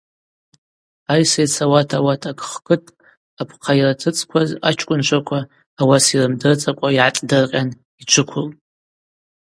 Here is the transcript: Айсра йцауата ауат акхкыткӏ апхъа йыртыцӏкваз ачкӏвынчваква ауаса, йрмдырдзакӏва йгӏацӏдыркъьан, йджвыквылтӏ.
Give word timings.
Айсра 1.13 1.41
йцауата 1.45 1.95
ауат 1.97 2.21
акхкыткӏ 2.31 2.95
апхъа 3.41 3.73
йыртыцӏкваз 3.77 4.49
ачкӏвынчваква 4.69 5.39
ауаса, 5.81 6.11
йрмдырдзакӏва 6.15 6.89
йгӏацӏдыркъьан, 6.93 7.69
йджвыквылтӏ. 8.01 8.55